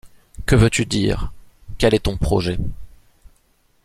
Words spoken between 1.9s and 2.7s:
est ton projet?